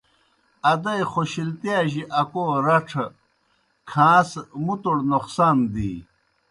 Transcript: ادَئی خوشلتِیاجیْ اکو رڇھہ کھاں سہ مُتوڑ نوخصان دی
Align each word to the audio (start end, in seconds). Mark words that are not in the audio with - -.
ادَئی 0.71 1.03
خوشلتِیاجیْ 1.11 2.03
اکو 2.21 2.43
رڇھہ 2.65 3.05
کھاں 3.89 4.19
سہ 4.29 4.41
مُتوڑ 4.65 4.97
نوخصان 5.09 5.57
دی 5.73 5.91